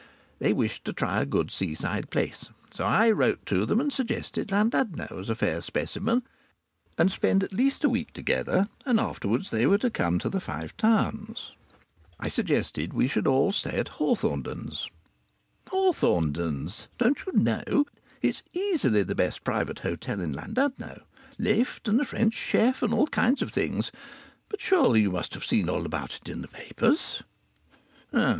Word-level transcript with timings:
They 0.39 0.51
wished 0.51 0.83
to 0.85 0.93
try 0.93 1.21
a 1.21 1.27
good 1.27 1.51
seaside 1.51 2.09
place, 2.09 2.49
so 2.71 2.83
I 2.83 3.11
wrote 3.11 3.45
to 3.45 3.67
them 3.67 3.79
and 3.79 3.93
suggested 3.93 4.49
Llandudno 4.49 5.05
as 5.19 5.29
a 5.29 5.35
fair 5.35 5.61
specimen, 5.61 6.23
and 6.97 7.11
it 7.11 7.13
was 7.13 7.19
arranged 7.19 7.21
that 7.21 7.21
we 7.21 7.29
should 7.29 7.37
meet 7.37 7.37
there 7.37 7.37
and 7.37 7.41
spend 7.43 7.43
at 7.43 7.53
least 7.53 7.83
a 7.83 7.89
week 7.89 8.13
together, 8.13 8.69
and 8.83 8.99
afterwards 8.99 9.51
they 9.51 9.67
were 9.67 9.77
to 9.77 9.91
come 9.91 10.17
to 10.17 10.27
the 10.27 10.39
Five 10.39 10.75
Towns. 10.75 11.51
I 12.19 12.29
suggested 12.29 12.93
we 12.93 13.07
should 13.07 13.27
all 13.27 13.51
stay 13.51 13.77
at 13.77 13.89
Hawthornden's... 13.99 14.89
Hawthornden's? 15.69 16.87
Don't 16.97 17.23
you 17.27 17.33
know 17.33 17.85
it's 18.23 18.41
easily 18.55 19.03
the 19.03 19.13
best 19.13 19.43
private 19.43 19.77
hotel 19.77 20.19
in 20.19 20.33
Llandudno. 20.33 21.03
Lift 21.37 21.87
and 21.87 22.01
a 22.01 22.05
French 22.05 22.33
chef 22.33 22.81
and 22.81 22.91
all 22.91 23.05
kinds 23.05 23.43
of 23.43 23.53
things; 23.53 23.91
but 24.49 24.61
surely 24.61 25.01
you 25.01 25.11
must 25.11 25.35
have 25.35 25.45
seen 25.45 25.69
all 25.69 25.85
about 25.85 26.15
it 26.15 26.27
in 26.27 26.41
the 26.41 26.47
papers! 26.47 27.21